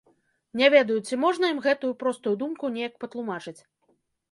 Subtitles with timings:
[0.61, 3.57] Не ведаю, ці можна ім гэтую простую думку неяк патлумачыць.